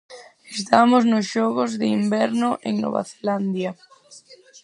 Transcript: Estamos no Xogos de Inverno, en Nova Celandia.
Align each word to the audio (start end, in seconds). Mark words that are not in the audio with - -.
Estamos 0.57 1.03
no 1.11 1.19
Xogos 1.31 1.71
de 1.79 1.87
Inverno, 1.99 2.49
en 2.67 2.73
Nova 2.83 3.01
Celandia. 3.11 3.71